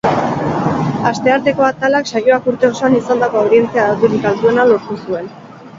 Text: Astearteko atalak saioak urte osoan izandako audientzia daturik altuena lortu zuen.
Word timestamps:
Astearteko 1.09 1.67
atalak 1.67 2.11
saioak 2.15 2.49
urte 2.53 2.73
osoan 2.73 2.97
izandako 3.03 3.45
audientzia 3.45 3.87
daturik 3.93 4.29
altuena 4.33 4.69
lortu 4.73 5.01
zuen. 5.07 5.33